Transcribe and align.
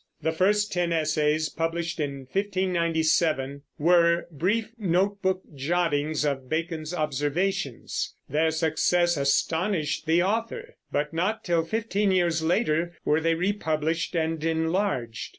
The 0.23 0.31
first 0.31 0.73
ten 0.73 0.91
essays, 0.91 1.47
published 1.47 1.99
in 1.99 2.21
1597, 2.21 3.61
were 3.77 4.25
brief 4.31 4.71
notebook 4.79 5.43
jottings 5.55 6.25
of 6.25 6.49
Bacon's 6.49 6.91
observations. 6.91 8.15
Their 8.27 8.49
success 8.49 9.15
astonished 9.15 10.07
the 10.07 10.23
author, 10.23 10.73
but 10.91 11.13
not 11.13 11.43
till 11.43 11.63
fifteen 11.63 12.09
years 12.11 12.41
later 12.41 12.93
were 13.05 13.21
they 13.21 13.35
republished 13.35 14.15
and 14.15 14.43
enlarged. 14.43 15.29